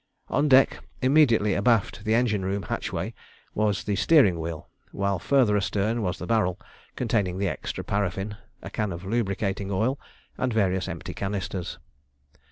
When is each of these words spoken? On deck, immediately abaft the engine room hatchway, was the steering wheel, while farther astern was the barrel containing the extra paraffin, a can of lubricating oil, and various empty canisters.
On 0.29 0.49
deck, 0.49 0.79
immediately 1.03 1.53
abaft 1.53 2.05
the 2.05 2.15
engine 2.15 2.43
room 2.43 2.63
hatchway, 2.63 3.13
was 3.53 3.83
the 3.83 3.95
steering 3.95 4.39
wheel, 4.39 4.67
while 4.91 5.19
farther 5.19 5.55
astern 5.55 6.01
was 6.01 6.17
the 6.17 6.25
barrel 6.25 6.59
containing 6.95 7.37
the 7.37 7.47
extra 7.47 7.83
paraffin, 7.83 8.35
a 8.63 8.71
can 8.71 8.91
of 8.91 9.05
lubricating 9.05 9.69
oil, 9.69 9.99
and 10.39 10.51
various 10.51 10.87
empty 10.87 11.13
canisters. 11.13 11.77